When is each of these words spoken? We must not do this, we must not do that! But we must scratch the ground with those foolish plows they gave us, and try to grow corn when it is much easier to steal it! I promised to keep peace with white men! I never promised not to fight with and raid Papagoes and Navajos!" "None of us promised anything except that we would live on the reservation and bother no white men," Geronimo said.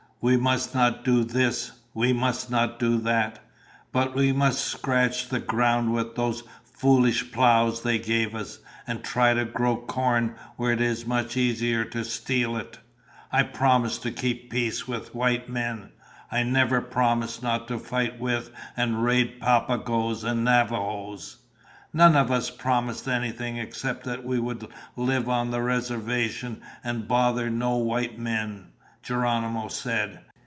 We 0.23 0.37
must 0.37 0.75
not 0.75 1.03
do 1.03 1.23
this, 1.23 1.71
we 1.95 2.13
must 2.13 2.51
not 2.51 2.77
do 2.77 2.99
that! 2.99 3.39
But 3.91 4.13
we 4.13 4.31
must 4.31 4.63
scratch 4.63 5.29
the 5.29 5.39
ground 5.39 5.95
with 5.95 6.13
those 6.13 6.43
foolish 6.63 7.31
plows 7.31 7.81
they 7.81 7.97
gave 7.97 8.35
us, 8.35 8.59
and 8.85 9.03
try 9.03 9.33
to 9.33 9.45
grow 9.45 9.77
corn 9.77 10.35
when 10.57 10.73
it 10.73 10.79
is 10.81 11.07
much 11.07 11.35
easier 11.35 11.83
to 11.85 12.05
steal 12.05 12.55
it! 12.55 12.77
I 13.31 13.41
promised 13.41 14.03
to 14.03 14.11
keep 14.11 14.51
peace 14.51 14.87
with 14.87 15.15
white 15.15 15.49
men! 15.49 15.89
I 16.31 16.43
never 16.43 16.81
promised 16.81 17.41
not 17.41 17.67
to 17.69 17.79
fight 17.79 18.19
with 18.19 18.51
and 18.77 19.03
raid 19.03 19.41
Papagoes 19.41 20.23
and 20.23 20.45
Navajos!" 20.45 21.37
"None 21.93 22.15
of 22.15 22.29
us 22.29 22.51
promised 22.51 23.07
anything 23.07 23.57
except 23.57 24.03
that 24.03 24.23
we 24.23 24.37
would 24.39 24.67
live 24.95 25.27
on 25.27 25.49
the 25.49 25.63
reservation 25.63 26.61
and 26.83 27.07
bother 27.07 27.49
no 27.49 27.77
white 27.77 28.19
men," 28.19 28.67
Geronimo 29.03 29.67
said. 29.67 30.19